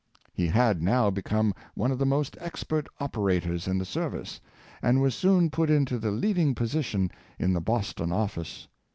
He 0.33 0.47
had 0.47 0.81
now 0.81 1.11
become 1.11 1.53
one 1.75 1.91
of 1.91 1.99
the 1.99 2.07
most 2.07 2.35
ex 2.39 2.63
pert 2.63 2.87
operators 2.99 3.67
in 3.67 3.77
the 3.77 3.85
service, 3.85 4.41
and 4.81 4.99
was 4.99 5.13
soon 5.13 5.51
put 5.51 5.69
into 5.69 5.99
the 5.99 6.09
leading 6.09 6.55
position 6.55 7.11
in 7.37 7.53
the 7.53 7.61
Boston 7.61 8.11
office. 8.11 8.67